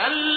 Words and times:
بل 0.00 0.29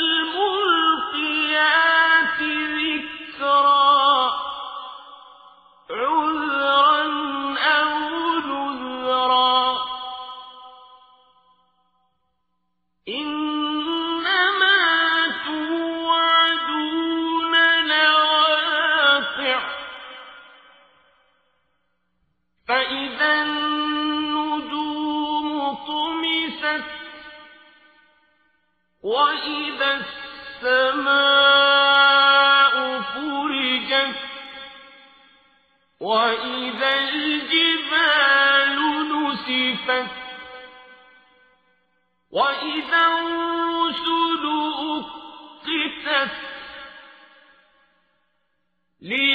لي 49.04 49.33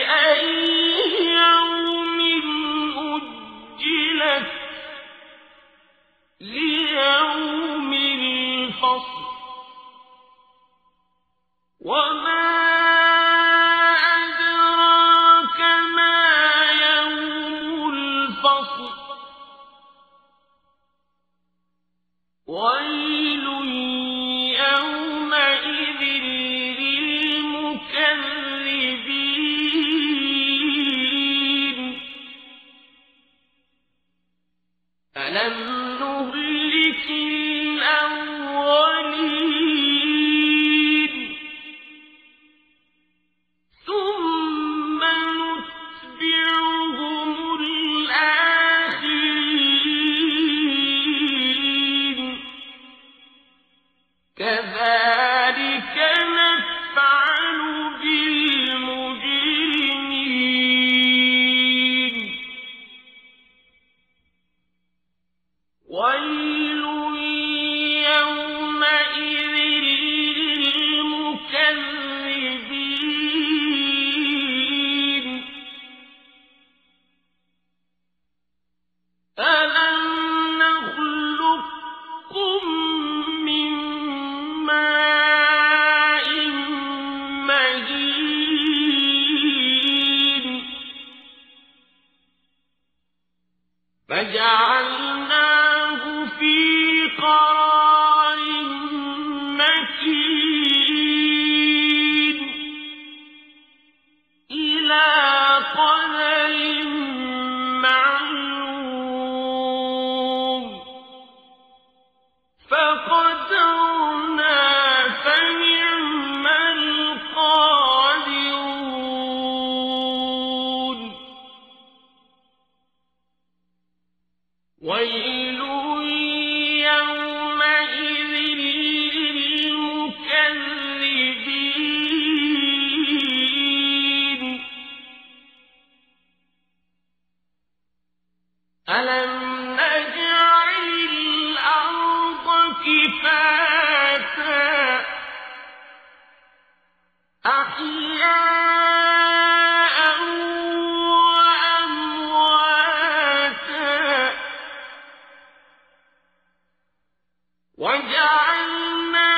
وجعلنا 157.79 159.31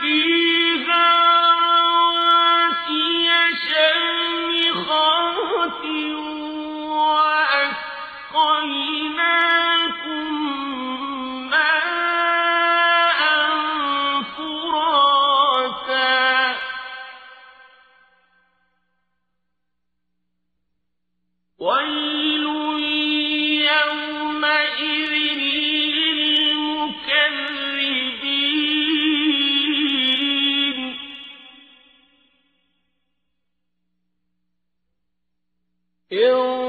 فيه 0.00 0.35
إن 36.12 36.65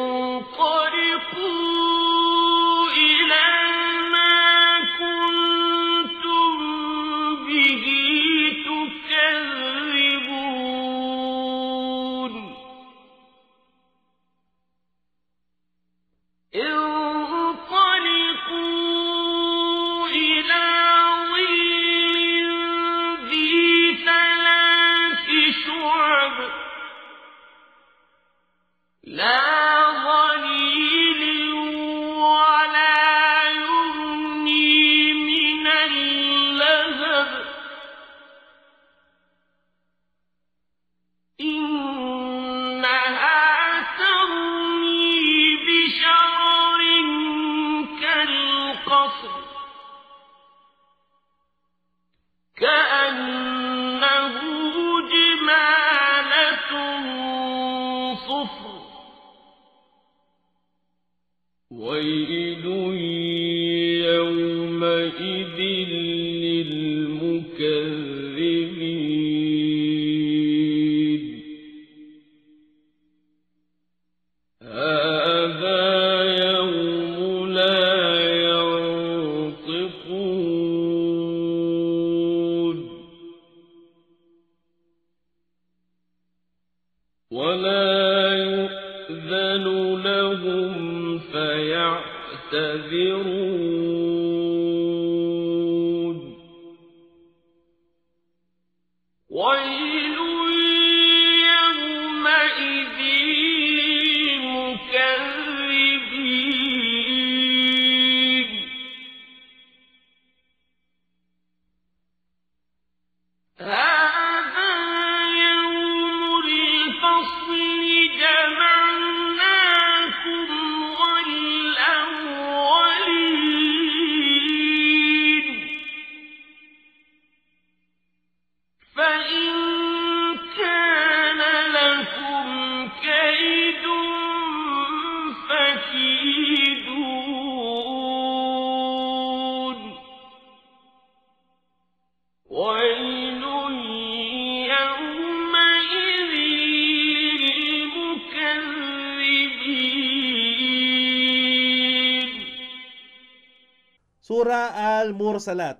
Al-Mursalat 155.38 155.78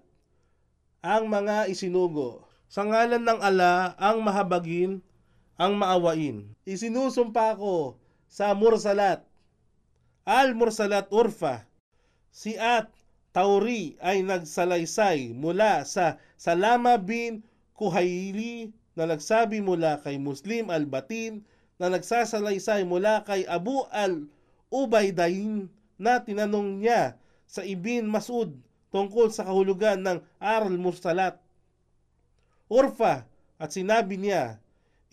Ang 1.01 1.33
mga 1.33 1.65
isinugo 1.65 2.45
Sa 2.69 2.86
ngalan 2.86 3.25
ng 3.25 3.42
ala 3.42 3.98
ang 3.98 4.21
mahabagin, 4.21 5.01
ang 5.57 5.74
maawain. 5.74 6.54
Isinusumpa 6.62 7.57
ko 7.57 7.98
sa 8.30 8.54
Mursalat. 8.54 9.25
Al-Mursalat 10.30 11.09
Urfa. 11.09 11.65
Si 12.30 12.54
At 12.54 12.94
Tauri 13.33 13.98
ay 13.98 14.21
nagsalaysay 14.21 15.33
mula 15.33 15.81
sa 15.89 16.21
Salama 16.38 17.01
bin 17.01 17.42
Kuhaili 17.74 18.69
na 18.94 19.10
nagsabi 19.10 19.57
mula 19.57 20.06
kay 20.06 20.21
Muslim 20.21 20.69
al-Batin 20.69 21.42
na 21.81 21.89
nagsasalaysay 21.89 22.86
mula 22.86 23.25
kay 23.25 23.42
Abu 23.50 23.89
al-Ubaydain 23.89 25.65
na 25.98 26.21
tinanong 26.21 26.86
niya 26.86 27.18
sa 27.50 27.65
Ibn 27.65 28.06
Masud 28.06 28.67
tungkol 28.98 29.30
sa 29.30 29.46
kahulugan 29.46 30.02
ng 30.02 30.18
Aral 30.42 30.74
Mursalat. 30.74 31.38
Urfa 32.66 33.30
at 33.62 33.70
sinabi 33.70 34.18
niya, 34.18 34.58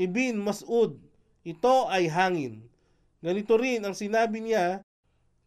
Ibn 0.00 0.40
Masud, 0.40 0.96
ito 1.44 1.76
ay 1.92 2.08
hangin. 2.08 2.64
Ganito 3.20 3.60
rin 3.60 3.84
ang 3.84 3.92
sinabi 3.92 4.40
niya 4.40 4.80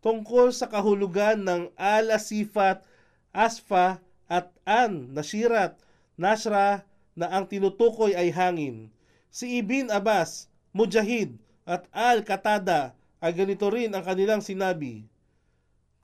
tungkol 0.05 0.53
sa 0.53 0.69
kahulugan 0.69 1.41
ng 1.41 1.73
Al-Asifat, 1.73 2.85
Asfa 3.33 3.97
at 4.29 4.53
An, 4.69 5.17
Nashirat, 5.17 5.81
Nashra 6.13 6.85
na 7.17 7.33
ang 7.33 7.49
tinutukoy 7.49 8.13
ay 8.13 8.29
hangin. 8.29 8.93
Si 9.33 9.57
Ibn 9.65 9.89
Abbas, 9.89 10.45
Mujahid 10.77 11.41
at 11.65 11.89
Al-Katada 11.89 12.93
ay 13.17 13.33
ganito 13.33 13.65
rin 13.73 13.97
ang 13.97 14.05
kanilang 14.05 14.45
sinabi. 14.45 15.09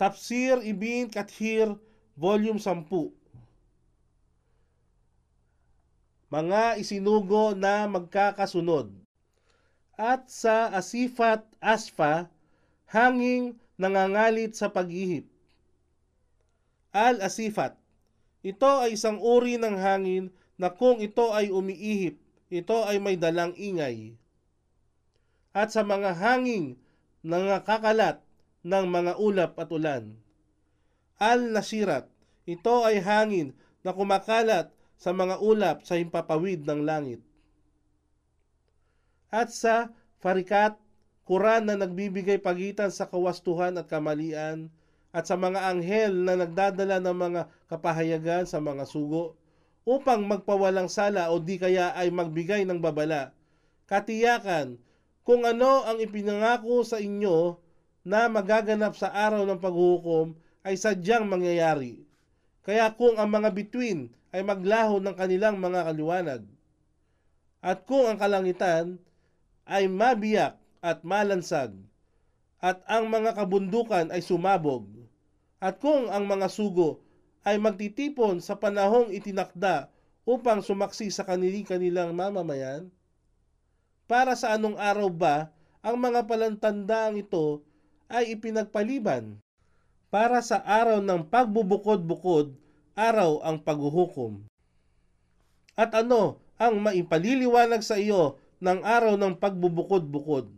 Tafsir 0.02 0.58
Ibn 0.66 1.14
Kathir, 1.14 1.78
Volume 2.13 2.62
10 2.62 2.86
Mga 6.30 6.77
isinugo 6.77 7.57
na 7.57 7.89
magkakasunod 7.89 8.94
At 9.98 10.30
sa 10.30 10.69
Asifat 10.69 11.42
Asfa, 11.57 12.30
hanging 12.86 13.57
nangangalit 13.81 14.54
sa 14.54 14.69
paghihip. 14.69 15.25
Al-Asifat 16.94 17.81
Ito 18.45 18.86
ay 18.86 18.94
isang 18.94 19.18
uri 19.18 19.57
ng 19.57 19.74
hangin 19.74 20.30
na 20.54 20.69
kung 20.69 21.01
ito 21.01 21.34
ay 21.34 21.50
umiihip, 21.50 22.22
ito 22.53 22.77
ay 22.86 23.01
may 23.01 23.17
dalang 23.17 23.58
ingay. 23.58 24.13
At 25.50 25.74
sa 25.74 25.82
mga 25.82 26.13
hanging 26.13 26.77
nangakakalat 27.25 28.22
ng 28.62 28.86
mga 28.86 29.17
ulap 29.17 29.58
at 29.58 29.74
ulan. 29.74 30.23
Al-Nasirat, 31.24 32.12
ito 32.44 32.84
ay 32.84 33.00
hangin 33.00 33.56
na 33.80 33.96
kumakalat 33.96 34.75
sa 35.00 35.15
mga 35.15 35.39
ulap 35.39 35.88
sa 35.88 35.96
himpapawid 35.96 36.68
ng 36.68 36.84
langit. 36.84 37.24
At 39.32 39.56
sa 39.56 39.96
Farikat, 40.20 40.75
Quran 41.24 41.72
na 41.72 41.80
nagbibigay 41.80 42.44
pagitan 42.44 42.92
sa 42.92 43.08
kawastuhan 43.08 43.80
at 43.80 43.88
kamalian, 43.88 44.68
at 45.15 45.24
sa 45.24 45.39
mga 45.39 45.72
anghel 45.72 46.12
na 46.12 46.36
nagdadala 46.36 47.00
ng 47.00 47.15
mga 47.15 47.42
kapahayagan 47.72 48.44
sa 48.44 48.60
mga 48.60 48.84
sugo, 48.84 49.39
upang 49.88 50.27
magpawalang 50.27 50.92
sala 50.92 51.32
o 51.32 51.39
di 51.39 51.56
kaya 51.56 51.96
ay 51.96 52.12
magbigay 52.12 52.68
ng 52.68 52.84
babala. 52.84 53.32
Katiyakan, 53.88 54.80
kung 55.24 55.48
ano 55.48 55.88
ang 55.88 56.03
ipinangako 56.03 56.84
sa 56.84 57.00
inyo 57.00 57.56
na 58.03 58.27
magaganap 58.27 58.96
sa 59.00 59.12
araw 59.12 59.48
ng 59.48 59.60
paghuhukom 59.63 60.36
ay 60.63 60.79
sadyang 60.79 61.27
mangyayari. 61.27 62.00
Kaya 62.63 62.88
kung 62.96 63.20
ang 63.20 63.27
mga 63.27 63.51
bituin 63.51 64.08
ay 64.32 64.41
maglaho 64.41 65.03
ng 65.03 65.13
kanilang 65.13 65.60
mga 65.60 65.91
kaliwanag, 65.91 66.41
at 67.63 67.84
kung 67.84 68.08
ang 68.08 68.15
kalangitan 68.20 69.00
ay 69.67 69.88
mabiyak 69.91 70.60
at 70.79 71.03
malansag, 71.03 71.75
at 72.63 72.79
ang 72.88 73.12
mga 73.12 73.36
kabundukan 73.36 74.08
ay 74.12 74.24
sumabog, 74.24 74.88
at 75.60 75.79
kung 75.84 76.08
ang 76.08 76.24
mga 76.24 76.48
sugo 76.48 77.03
ay 77.43 77.60
magtitipon 77.60 78.39
sa 78.39 78.55
panahong 78.55 79.12
itinakda 79.12 79.91
upang 80.24 80.63
sumaksi 80.63 81.12
sa 81.12 81.27
kanilang 81.27 81.67
kanilang 81.67 82.15
mamamayan, 82.15 82.88
para 84.08 84.36
sa 84.39 84.55
anong 84.55 84.79
araw 84.79 85.12
ba 85.12 85.51
ang 85.84 86.00
mga 86.00 86.24
palantandaang 86.24 87.20
ito 87.20 87.60
ay 88.08 88.32
ipinagpaliban? 88.36 89.43
Para 90.13 90.46
sa 90.46 90.62
araw 90.62 91.01
ng 91.01 91.25
pagbubukod-bukod, 91.25 92.53
araw 92.93 93.41
ang 93.41 93.58
paghuhukom. 93.58 94.46
At 95.74 95.89
ano 95.98 96.38
ang 96.62 96.77
maipaliliwanag 96.86 97.82
sa 97.82 97.98
iyo 97.98 98.38
ng 98.62 98.86
araw 98.86 99.17
ng 99.17 99.34
pagbubukod-bukod? 99.41 100.53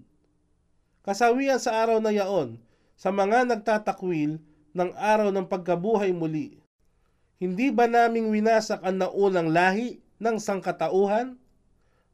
Kasawian 1.07 1.55
sa 1.55 1.71
araw 1.71 2.03
na 2.03 2.11
yaon, 2.11 2.59
sa 2.99 3.15
mga 3.15 3.47
nagtatakwil 3.47 4.43
ng 4.75 4.91
araw 4.91 5.31
ng 5.31 5.47
pagkabuhay 5.47 6.11
muli. 6.11 6.59
Hindi 7.39 7.71
ba 7.71 7.87
naming 7.87 8.35
winasak 8.35 8.83
ang 8.83 9.07
naunang 9.07 9.55
lahi 9.55 10.03
ng 10.19 10.35
sangkatauhan? 10.35 11.39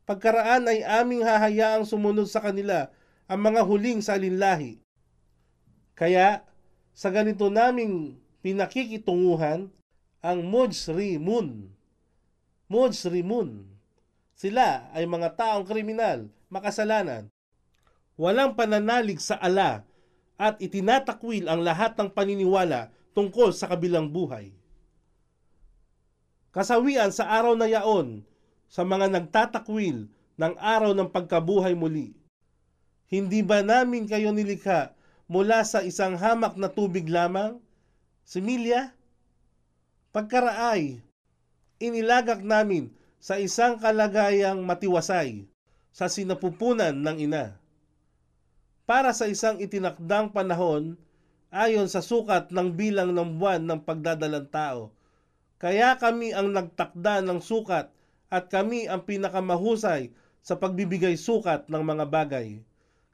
Pagkaraan 0.06 0.70
ay 0.70 0.86
aming 0.86 1.26
hahayaang 1.26 1.90
sumunod 1.90 2.30
sa 2.30 2.38
kanila 2.38 2.94
ang 3.26 3.42
mga 3.42 3.66
huling 3.66 3.98
salinlahi. 3.98 4.78
Kaya, 5.98 6.46
sa 6.92 7.10
ganito 7.10 7.48
naming 7.48 8.20
pinakikitunguhan, 8.44 9.72
ang 10.22 10.40
Mujrimun. 10.46 11.72
Mujrimun. 12.70 13.66
Sila 14.38 14.90
ay 14.94 15.06
mga 15.06 15.34
taong 15.38 15.66
kriminal, 15.66 16.30
makasalanan. 16.50 17.30
Walang 18.18 18.54
pananalig 18.54 19.18
sa 19.22 19.38
ala 19.42 19.86
at 20.38 20.58
itinatakwil 20.58 21.46
ang 21.46 21.62
lahat 21.62 21.94
ng 21.98 22.10
paniniwala 22.10 22.90
tungkol 23.14 23.54
sa 23.54 23.70
kabilang 23.70 24.10
buhay. 24.10 24.54
Kasawian 26.52 27.14
sa 27.14 27.32
araw 27.32 27.56
na 27.56 27.70
yaon 27.70 28.26
sa 28.68 28.84
mga 28.84 29.08
nagtatakwil 29.08 30.10
ng 30.36 30.54
araw 30.60 30.92
ng 30.92 31.08
pagkabuhay 31.08 31.78
muli. 31.78 32.12
Hindi 33.08 33.44
ba 33.44 33.62
namin 33.62 34.08
kayo 34.08 34.32
nilikha 34.32 34.96
mula 35.32 35.64
sa 35.64 35.80
isang 35.80 36.20
hamak 36.20 36.60
na 36.60 36.68
tubig 36.68 37.08
lamang? 37.08 37.56
Similya? 38.28 38.92
Pagkaraay, 40.12 41.00
inilagak 41.80 42.44
namin 42.44 42.92
sa 43.16 43.40
isang 43.40 43.80
kalagayang 43.80 44.60
matiwasay 44.60 45.48
sa 45.96 46.12
sinapupunan 46.12 46.92
ng 46.92 47.32
ina. 47.32 47.56
Para 48.84 49.16
sa 49.16 49.32
isang 49.32 49.56
itinakdang 49.64 50.36
panahon 50.36 51.00
ayon 51.48 51.88
sa 51.88 52.04
sukat 52.04 52.52
ng 52.52 52.76
bilang 52.76 53.16
ng 53.16 53.40
buwan 53.40 53.64
ng 53.64 53.80
pagdadalang 53.88 54.52
tao. 54.52 54.92
Kaya 55.64 55.96
kami 55.96 56.36
ang 56.36 56.52
nagtakda 56.52 57.24
ng 57.24 57.40
sukat 57.40 57.88
at 58.28 58.52
kami 58.52 58.92
ang 58.92 59.08
pinakamahusay 59.08 60.12
sa 60.44 60.60
pagbibigay 60.60 61.16
sukat 61.16 61.72
ng 61.72 61.84
mga 61.88 62.06
bagay. 62.12 62.60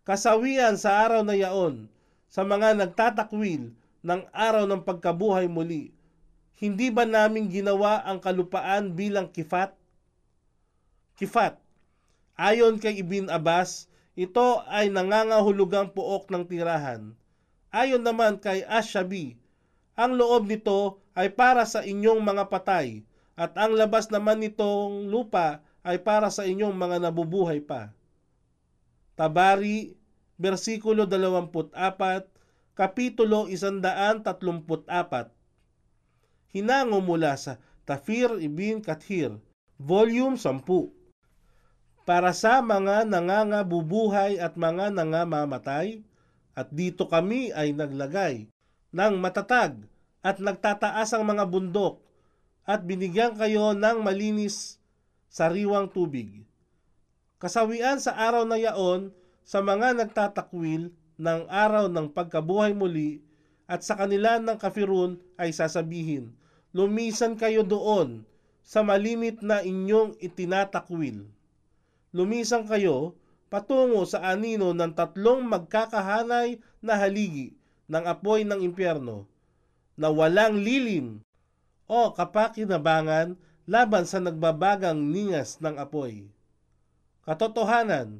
Kasawian 0.02 0.82
sa 0.82 1.06
araw 1.06 1.22
na 1.22 1.38
yaon, 1.38 1.86
sa 2.28 2.44
mga 2.44 2.76
nagtatakwil 2.76 3.72
ng 4.04 4.22
araw 4.32 4.68
ng 4.68 4.84
pagkabuhay 4.84 5.48
muli, 5.48 5.96
hindi 6.58 6.90
ba 6.90 7.06
namin 7.06 7.50
ginawa 7.50 8.02
ang 8.04 8.22
kalupaan 8.22 8.94
bilang 8.94 9.30
kifat? 9.30 9.74
Kifat. 11.18 11.58
Ayon 12.38 12.78
kay 12.78 13.02
Ibn 13.02 13.34
Abbas, 13.34 13.90
ito 14.18 14.62
ay 14.70 14.90
nangangahulugang 14.94 15.94
puok 15.94 16.30
ng 16.30 16.46
tirahan. 16.46 17.14
Ayon 17.74 18.02
naman 18.02 18.38
kay 18.38 18.66
Ashabi, 18.66 19.38
ang 19.98 20.14
loob 20.14 20.46
nito 20.46 21.02
ay 21.18 21.34
para 21.34 21.66
sa 21.66 21.82
inyong 21.82 22.22
mga 22.22 22.50
patay 22.54 23.02
at 23.34 23.54
ang 23.58 23.74
labas 23.74 24.10
naman 24.14 24.42
nitong 24.42 25.10
lupa 25.10 25.62
ay 25.82 25.98
para 26.02 26.30
sa 26.30 26.46
inyong 26.46 26.74
mga 26.74 27.10
nabubuhay 27.10 27.62
pa. 27.62 27.90
Tabari, 29.18 29.97
versikulo 30.38 31.10
24, 31.10 31.74
kapitulo 32.78 33.50
134. 33.50 35.34
Hinango 36.54 37.02
mula 37.02 37.36
sa 37.36 37.58
Tafir 37.84 38.38
Ibn 38.38 38.80
Kathir, 38.86 39.36
volume 39.82 40.38
10. 40.38 40.94
Para 42.08 42.32
sa 42.32 42.64
mga 42.64 43.04
nangangabubuhay 43.04 44.40
at 44.40 44.56
mga 44.56 44.96
nangamamatay, 44.96 46.08
at 46.58 46.74
dito 46.74 47.06
kami 47.06 47.54
ay 47.54 47.76
naglagay 47.76 48.50
ng 48.90 49.14
matatag 49.22 49.78
at 50.26 50.42
nagtataas 50.42 51.14
ang 51.14 51.30
mga 51.30 51.46
bundok 51.46 52.02
at 52.66 52.82
binigyan 52.82 53.38
kayo 53.38 53.78
ng 53.78 54.02
malinis 54.02 54.82
sariwang 55.30 55.86
tubig. 55.86 56.48
Kasawian 57.38 58.02
sa 58.02 58.18
araw 58.18 58.50
na 58.50 58.58
yaon 58.58 59.14
sa 59.48 59.64
mga 59.64 59.96
nagtatakwil 59.96 60.92
ng 61.16 61.42
araw 61.48 61.88
ng 61.88 62.12
pagkabuhay 62.12 62.76
muli 62.76 63.24
at 63.64 63.80
sa 63.80 63.96
kanila 63.96 64.44
ng 64.44 64.60
kafirun 64.60 65.16
ay 65.40 65.56
sasabihin, 65.56 66.36
Lumisan 66.76 67.40
kayo 67.40 67.64
doon 67.64 68.28
sa 68.62 68.84
malimit 68.84 69.40
na 69.40 69.64
inyong 69.64 70.20
itinatakwil. 70.20 71.26
Lumisan 72.12 72.68
kayo 72.68 73.16
patungo 73.48 74.04
sa 74.04 74.20
anino 74.28 74.76
ng 74.76 74.92
tatlong 74.92 75.48
magkakahanay 75.48 76.60
na 76.84 76.94
haligi 77.00 77.56
ng 77.88 78.04
apoy 78.04 78.44
ng 78.44 78.60
impyerno 78.60 79.24
na 79.96 80.12
walang 80.12 80.60
lilim 80.60 81.24
o 81.88 82.12
kapakinabangan 82.12 83.40
laban 83.64 84.04
sa 84.04 84.20
nagbabagang 84.20 85.00
ningas 85.00 85.58
ng 85.64 85.80
apoy. 85.80 86.28
Katotohanan, 87.24 88.20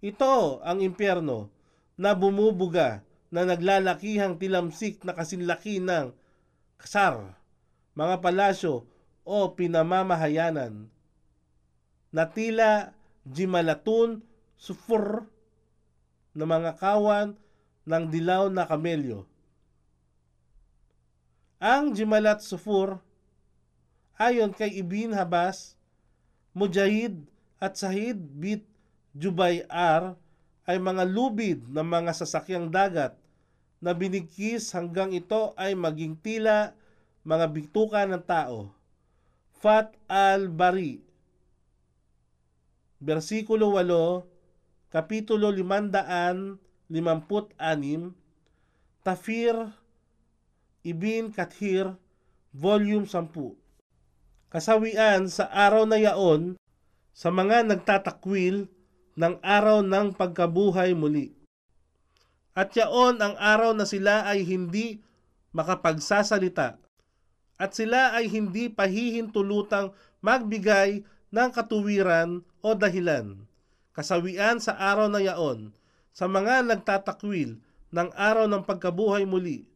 ito 0.00 0.60
ang 0.64 0.80
impyerno 0.80 1.52
na 2.00 2.16
bumubuga 2.16 3.04
na 3.30 3.46
naglalakihang 3.46 4.40
tilamsik 4.40 5.04
na 5.04 5.12
kasinlaki 5.14 5.78
ng 5.78 6.10
kasar, 6.80 7.36
mga 7.94 8.24
palasyo 8.24 8.88
o 9.22 9.52
pinamamahayanan 9.52 10.88
na 12.10 12.24
tila 12.26 12.90
jimalatun 13.28 14.24
sufur 14.58 15.28
na 16.34 16.44
mga 16.46 16.78
kawan 16.78 17.36
ng 17.86 18.04
dilaw 18.06 18.46
na 18.46 18.66
kamelyo. 18.66 19.26
Ang 21.60 21.92
Jimalat 21.92 22.40
Sufur, 22.40 23.04
ayon 24.16 24.54
kay 24.54 24.80
Ibn 24.80 25.12
Habas, 25.12 25.76
Mujahid 26.56 27.20
at 27.60 27.76
Sahid 27.76 28.16
bit 28.16 28.64
Jubay 29.16 29.66
ay 30.66 30.78
mga 30.78 31.04
lubid 31.08 31.66
ng 31.66 31.86
mga 31.86 32.14
sasakyang 32.14 32.70
dagat 32.70 33.18
na 33.82 33.90
binigkis 33.96 34.70
hanggang 34.76 35.10
ito 35.10 35.56
ay 35.58 35.74
maging 35.74 36.14
tila 36.20 36.76
mga 37.26 37.46
bituka 37.50 38.06
ng 38.06 38.22
tao. 38.22 38.70
Fat 39.60 39.92
al-Bari 40.08 41.00
Versikulo 43.00 43.72
8 43.76 44.30
Kapitulo 44.90 45.54
556, 45.54 46.90
Tafir, 49.06 49.54
Ibn 50.82 51.24
Kathir, 51.30 51.94
Volume 52.50 53.06
10. 53.06 53.54
Kasawian 54.50 55.30
sa 55.30 55.46
araw 55.46 55.86
na 55.86 55.94
yaon 56.02 56.58
sa 57.14 57.30
mga 57.30 57.70
nagtatakwil 57.70 58.66
ng 59.16 59.38
araw 59.42 59.82
ng 59.82 60.14
pagkabuhay 60.14 60.94
muli. 60.94 61.34
At 62.54 62.74
yaon 62.74 63.18
ang 63.22 63.34
araw 63.38 63.74
na 63.74 63.86
sila 63.86 64.26
ay 64.26 64.42
hindi 64.42 65.00
makapagsasalita 65.54 66.78
at 67.60 67.70
sila 67.72 68.14
ay 68.16 68.26
hindi 68.30 68.70
pahihintulutang 68.70 69.94
magbigay 70.22 71.02
ng 71.30 71.48
katuwiran 71.54 72.42
o 72.60 72.68
dahilan 72.74 73.50
kasawian 74.00 74.56
sa 74.62 74.80
araw 74.80 75.12
na 75.12 75.20
yaon, 75.20 75.76
sa 76.16 76.24
mga 76.24 76.66
nagtatakwil 76.66 77.60
ng 77.92 78.08
araw 78.16 78.48
ng 78.48 78.64
pagkabuhay 78.64 79.28
muli. 79.28 79.68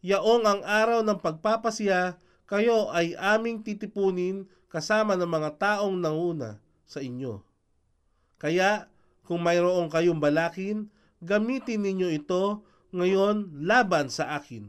Yaong 0.00 0.48
ang 0.48 0.60
araw 0.64 1.04
ng 1.04 1.20
pagpapasya, 1.20 2.16
kayo 2.48 2.88
ay 2.94 3.12
aming 3.18 3.60
titipunin 3.60 4.48
kasama 4.70 5.12
ng 5.18 5.28
mga 5.28 5.50
taong 5.58 5.98
nanguna 5.98 6.62
sa 6.88 7.02
inyo. 7.02 7.42
Kaya, 8.36 8.88
kung 9.24 9.42
mayroong 9.42 9.88
kayong 9.88 10.20
balakin, 10.20 10.92
gamitin 11.24 11.82
ninyo 11.82 12.08
ito 12.12 12.62
ngayon 12.92 13.64
laban 13.64 14.12
sa 14.12 14.36
akin. 14.36 14.68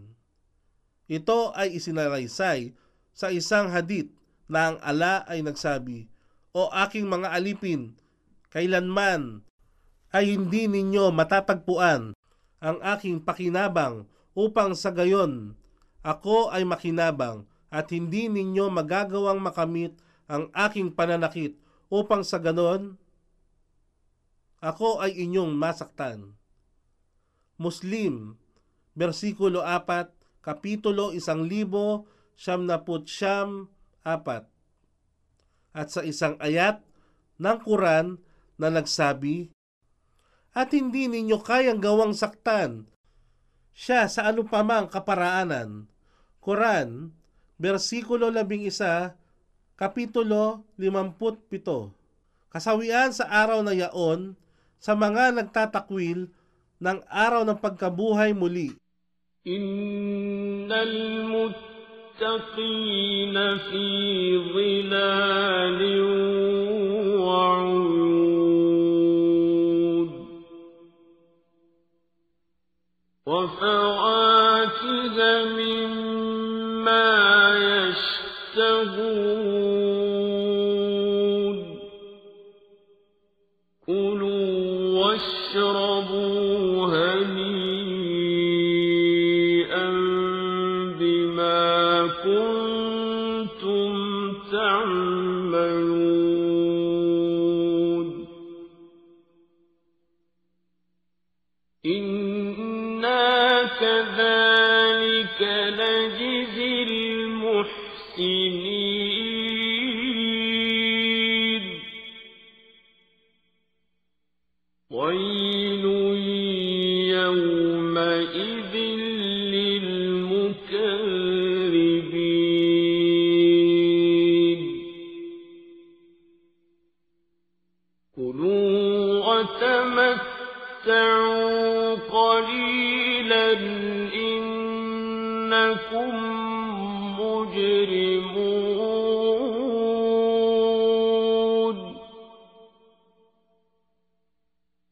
Ito 1.07 1.55
ay 1.55 1.77
isinaraysay 1.79 2.75
sa 3.15 3.27
isang 3.31 3.71
hadit 3.71 4.11
na 4.47 4.73
ang 4.73 4.77
ala 4.83 5.23
ay 5.27 5.43
nagsabi, 5.43 6.07
O 6.51 6.71
aking 6.73 7.07
mga 7.07 7.31
alipin, 7.31 7.95
kailanman 8.49 9.43
ay 10.15 10.33
hindi 10.33 10.65
ninyo 10.65 11.11
matatagpuan 11.11 12.15
ang 12.57 12.77
aking 12.81 13.21
pakinabang 13.21 14.09
upang 14.33 14.73
sa 14.73 14.89
gayon 14.89 15.53
ako 16.07 16.49
ay 16.55 16.63
makinabang 16.63 17.43
at 17.67 17.91
hindi 17.91 18.31
ninyo 18.31 18.71
magagawang 18.71 19.43
makamit 19.43 19.91
ang 20.31 20.47
aking 20.55 20.95
pananakit 20.95 21.59
upang 21.91 22.23
sa 22.23 22.39
ganon 22.39 22.95
ako 24.61 25.03
ay 25.03 25.13
inyong 25.13 25.53
masaktan. 25.53 26.33
Muslim, 27.57 28.37
versikulo 28.97 29.61
4, 29.61 30.13
kapitulo 30.41 31.13
1000, 31.13 31.45
siyam 32.37 32.61
na 32.65 32.77
siyam, 33.05 33.69
apat. 34.05 34.45
At 35.73 35.93
sa 35.93 36.01
isang 36.01 36.37
ayat 36.41 36.81
ng 37.37 37.57
Quran 37.61 38.17
na 38.57 38.73
nagsabi, 38.73 39.53
At 40.57 40.73
hindi 40.73 41.05
ninyo 41.05 41.37
kayang 41.45 41.77
gawang 41.77 42.17
saktan 42.17 42.89
siya 43.77 44.09
sa 44.09 44.25
anupamang 44.25 44.89
kaparaanan. 44.89 45.85
Quran, 46.41 47.13
versikulo 47.61 48.33
11, 48.33 49.13
kapitulo 49.77 50.65
57. 50.81 51.93
Kasawian 52.49 53.13
sa 53.13 53.29
araw 53.29 53.61
na 53.61 53.77
yaon 53.77 54.33
sa 54.77 54.93
mga 54.93 55.33
nagtatakwil 55.37 56.29
ng 56.77 56.97
araw 57.09 57.41
ng 57.43 57.57
pagkabuhay 57.57 58.33
muli. 58.37 58.77
Innal 59.47 61.25
muttaqina 61.31 62.65
fi 63.69 63.83
dhilalin 64.53 66.01
wa 67.23 67.63
uyun 67.65 68.27
إنا 101.85 103.63
كذلك 103.79 105.41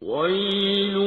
ويل 0.06 1.05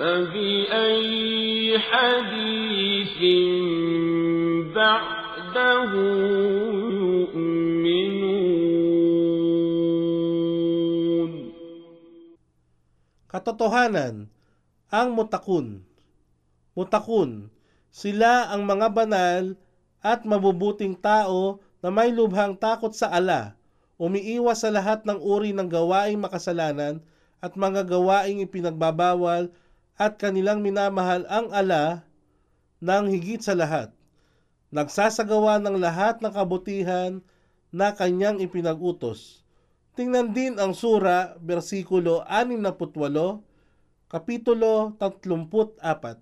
فبأي 0.00 1.76
حديث 1.76 3.18
بعده 4.72 5.92
يؤمنون 6.88 8.10
Katotohanan, 13.30 14.26
ang 14.90 15.14
mutakun. 15.14 15.86
Mutakun, 16.74 17.46
sila 17.92 18.50
ang 18.50 18.66
mga 18.66 18.90
banal 18.90 19.54
at 20.02 20.26
mabubuting 20.26 20.98
tao 20.98 21.62
na 21.78 21.94
may 21.94 22.10
lubhang 22.10 22.58
takot 22.58 22.90
sa 22.90 23.06
ala, 23.12 23.54
umiiwas 24.00 24.66
sa 24.66 24.72
lahat 24.74 25.06
ng 25.06 25.22
uri 25.22 25.54
ng 25.54 25.70
gawaing 25.70 26.18
makasalanan 26.18 26.98
at 27.38 27.54
mga 27.54 27.86
gawaing 27.86 28.42
ipinagbabawal 28.42 29.46
at 29.95 30.19
kanilang 30.19 30.59
minamahal 30.59 31.23
ang 31.31 31.47
ala 31.55 32.03
ng 32.83 33.05
higit 33.11 33.39
sa 33.39 33.55
lahat. 33.55 33.91
Nagsasagawa 34.75 35.63
ng 35.63 35.79
lahat 35.79 36.19
ng 36.19 36.31
kabutihan 36.35 37.23
na 37.71 37.95
kanyang 37.95 38.43
ipinag-utos. 38.43 39.43
Tingnan 39.95 40.35
din 40.35 40.59
ang 40.59 40.75
sura, 40.75 41.39
versikulo 41.39 42.27
68, 42.27 44.11
kapitulo 44.11 44.99
34. 44.99 46.19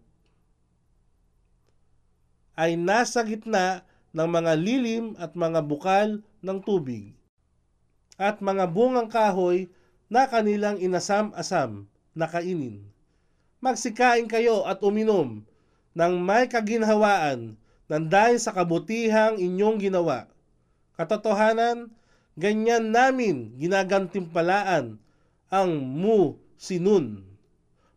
Ay 2.54 2.78
nasa 2.78 3.26
gitna 3.26 3.82
ng 4.14 4.30
mga 4.30 4.54
lilim 4.54 5.18
at 5.18 5.34
mga 5.34 5.66
bukal 5.66 6.22
ng 6.46 6.58
tubig 6.62 7.18
at 8.22 8.38
mga 8.46 8.70
bungang 8.70 9.10
kahoy 9.10 9.74
na 10.06 10.30
kanilang 10.30 10.78
inasam-asam 10.78 11.90
na 12.14 12.30
kainin. 12.30 12.93
Magsikain 13.64 14.28
kayo 14.28 14.68
at 14.68 14.84
uminom 14.84 15.40
ng 15.96 16.14
may 16.20 16.52
kaginhawaan 16.52 17.56
ng 17.88 18.04
dahil 18.12 18.36
sa 18.36 18.52
kabutihang 18.52 19.40
inyong 19.40 19.80
ginawa. 19.80 20.28
Katotohanan, 21.00 21.88
ganyan 22.36 22.92
namin 22.92 23.56
ginagantimpalaan 23.56 25.00
ang 25.48 25.72
mu 25.80 26.36
sinun, 26.60 27.24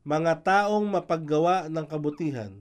mga 0.06 0.46
taong 0.46 0.86
mapaggawa 0.86 1.66
ng 1.66 1.86
kabutihan. 1.90 2.54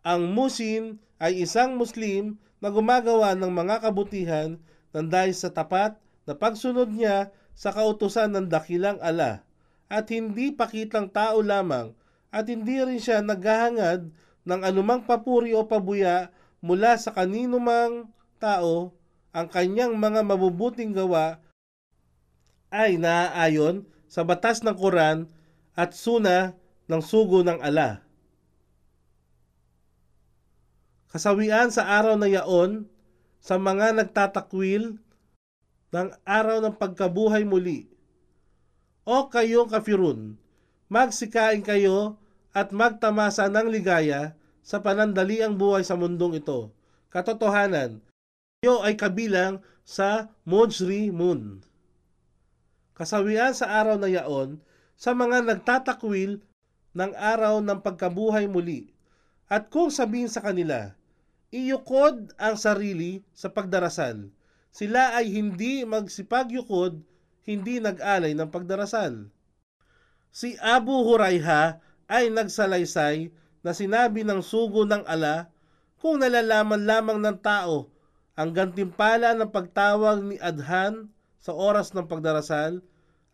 Ang 0.00 0.32
musin 0.32 0.96
ay 1.20 1.44
isang 1.44 1.76
Muslim 1.76 2.40
na 2.56 2.72
gumagawa 2.72 3.36
ng 3.36 3.52
mga 3.52 3.84
kabutihan 3.84 4.56
ng 4.96 5.06
dahil 5.12 5.36
sa 5.36 5.52
tapat 5.52 5.92
na 6.24 6.32
pagsunod 6.32 6.88
niya 6.88 7.28
sa 7.52 7.68
kautusan 7.68 8.32
ng 8.32 8.48
dakilang 8.48 8.96
ala 9.04 9.44
at 9.90 10.06
hindi 10.14 10.54
pakitang 10.54 11.10
tao 11.10 11.42
lamang 11.42 11.90
at 12.30 12.46
hindi 12.46 12.78
rin 12.78 13.02
siya 13.02 13.20
naghahangad 13.26 14.14
ng 14.46 14.60
anumang 14.62 15.02
papuri 15.02 15.50
o 15.50 15.66
pabuya 15.66 16.30
mula 16.62 16.94
sa 16.94 17.10
kanino 17.10 17.58
mang 17.58 18.06
tao 18.38 18.94
ang 19.34 19.50
kanyang 19.50 19.98
mga 19.98 20.22
mabubuting 20.22 20.94
gawa 20.94 21.42
ay 22.70 22.94
naaayon 23.02 23.82
sa 24.06 24.22
batas 24.22 24.62
ng 24.62 24.74
Quran 24.78 25.26
at 25.74 25.94
suna 25.94 26.54
ng 26.86 27.02
sugo 27.02 27.42
ng 27.42 27.58
ala. 27.58 28.02
Kasawian 31.10 31.74
sa 31.74 31.90
araw 31.98 32.14
na 32.14 32.30
yaon 32.30 32.86
sa 33.42 33.58
mga 33.58 33.98
nagtatakwil 33.98 35.02
ng 35.90 36.08
araw 36.22 36.62
ng 36.62 36.74
pagkabuhay 36.78 37.42
muli. 37.42 37.89
O 39.08 39.32
kayong 39.32 39.72
kafirun, 39.72 40.36
magsikain 40.92 41.64
kayo 41.64 42.20
at 42.52 42.74
magtamasa 42.74 43.48
ng 43.48 43.72
ligaya 43.72 44.36
sa 44.60 44.84
panandaliang 44.84 45.56
buhay 45.56 45.80
sa 45.86 45.96
mundong 45.96 46.38
ito. 46.38 46.68
Katotohanan, 47.08 48.04
kayo 48.60 48.84
ay 48.84 48.94
kabilang 48.94 49.64
sa 49.88 50.30
Mojri 50.44 51.08
Moon. 51.08 51.64
Kasawian 52.94 53.56
sa 53.56 53.80
araw 53.80 53.96
na 53.96 54.12
yaon 54.12 54.60
sa 55.00 55.16
mga 55.16 55.48
nagtatakwil 55.48 56.44
ng 56.92 57.12
araw 57.16 57.64
ng 57.64 57.80
pagkabuhay 57.80 58.44
muli. 58.44 58.92
At 59.48 59.72
kung 59.72 59.88
sabihin 59.88 60.28
sa 60.28 60.44
kanila, 60.44 60.94
iyukod 61.50 62.36
ang 62.36 62.54
sarili 62.60 63.24
sa 63.34 63.50
pagdarasal. 63.50 64.30
Sila 64.70 65.18
ay 65.18 65.32
hindi 65.32 65.82
magsipagyukod, 65.82 67.02
hindi 67.44 67.80
nag-alay 67.80 68.36
ng 68.36 68.48
pagdarasal. 68.48 69.28
Si 70.30 70.54
Abu 70.62 71.06
Hurayha 71.06 71.82
ay 72.06 72.30
nagsalaysay 72.30 73.34
na 73.60 73.74
sinabi 73.74 74.22
ng 74.22 74.40
sugo 74.40 74.86
ng 74.86 75.04
ala 75.04 75.50
kung 76.00 76.22
nalalaman 76.22 76.88
lamang 76.88 77.18
ng 77.20 77.38
tao 77.44 77.92
ang 78.40 78.56
gantimpala 78.56 79.36
ng 79.36 79.52
pagtawag 79.52 80.24
ni 80.24 80.40
Adhan 80.40 81.12
sa 81.36 81.52
oras 81.52 81.92
ng 81.92 82.08
pagdarasal 82.08 82.80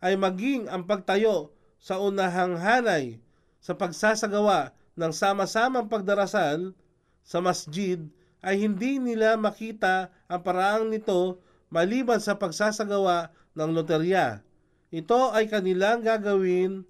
ay 0.03 0.19
maging 0.19 0.67
ang 0.67 0.83
pagtayo 0.83 1.55
sa 1.79 2.01
unahang 2.01 2.59
hanay 2.59 3.21
sa 3.63 3.77
pagsasagawa 3.77 4.75
ng 4.99 5.11
sama-samang 5.13 5.87
pagdarasal 5.87 6.75
sa 7.23 7.39
masjid 7.39 8.01
ay 8.43 8.59
hindi 8.59 8.99
nila 8.99 9.39
makita 9.39 10.11
ang 10.27 10.41
paraang 10.43 10.91
nito 10.91 11.39
maliban 11.71 12.19
sa 12.19 12.35
pagsasagawa 12.35 13.31
ng 13.57 13.69
loterya. 13.73 14.45
Ito 14.93 15.33
ay 15.33 15.49
kanilang 15.49 16.05
gagawin 16.05 16.85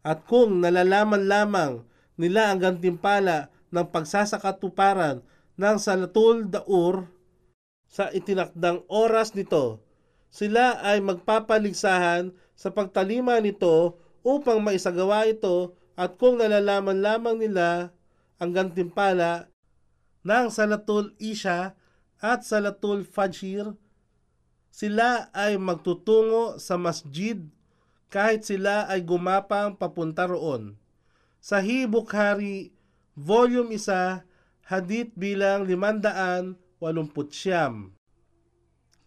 at 0.00 0.24
kung 0.24 0.62
nalalaman 0.62 1.28
lamang 1.28 1.72
nila 2.16 2.54
ang 2.54 2.62
gantimpala 2.62 3.52
ng 3.68 3.86
pagsasakatuparan 3.90 5.20
ng 5.60 5.76
Salatul 5.76 6.48
Daur 6.48 7.10
sa 7.90 8.08
itinakdang 8.08 8.86
oras 8.88 9.36
nito, 9.36 9.82
sila 10.30 10.78
ay 10.80 11.02
magpapaligsahan 11.02 12.32
sa 12.54 12.70
pagtalima 12.70 13.36
nito 13.42 13.98
upang 14.22 14.62
maisagawa 14.62 15.26
ito 15.26 15.74
at 15.98 16.16
kung 16.16 16.40
nalalaman 16.40 17.02
lamang 17.02 17.36
nila 17.36 17.92
ang 18.40 18.56
gantimpala 18.56 19.52
ng 20.24 20.46
Salatul 20.48 21.12
Isha 21.20 21.76
at 22.20 22.40
Salatul 22.44 23.04
Fajr, 23.04 23.76
sila 24.70 25.28
ay 25.34 25.58
magtutungo 25.58 26.56
sa 26.62 26.78
masjid 26.78 27.38
kahit 28.10 28.42
sila 28.46 28.86
ay 28.90 29.02
gumapang 29.02 29.74
papunta 29.78 30.26
roon. 30.26 30.74
Sahih 31.38 31.86
Bukhari, 31.86 32.74
Volume 33.14 33.74
1, 33.78 34.22
Hadith 34.66 35.10
bilang 35.18 35.66
589. 35.66 36.54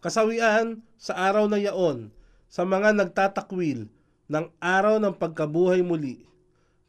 Kasawian 0.00 0.84
sa 1.00 1.16
araw 1.16 1.48
na 1.48 1.56
yaon 1.56 2.12
sa 2.48 2.68
mga 2.68 2.92
nagtatakwil 2.92 3.88
ng 4.28 4.46
araw 4.60 5.00
ng 5.00 5.16
pagkabuhay 5.16 5.80
muli. 5.80 6.28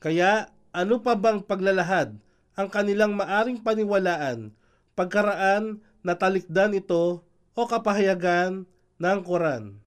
Kaya 0.03 0.51
ano 0.75 0.99
pa 0.99 1.15
bang 1.15 1.39
paglalahad 1.39 2.19
ang 2.55 2.67
kanilang 2.67 3.15
maaring 3.15 3.59
paniwalaan 3.63 4.51
pagkaraan 4.95 5.83
na 6.01 6.15
talikdan 6.15 6.71
ito 6.73 7.21
o 7.55 7.63
kapahayagan 7.63 8.67
ng 8.99 9.19
Quran? 9.23 9.84